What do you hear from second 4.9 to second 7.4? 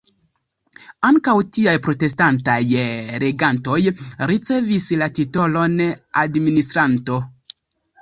la titolon "administranto".